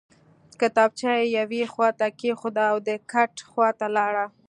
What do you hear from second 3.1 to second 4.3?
کټ خواته لاړ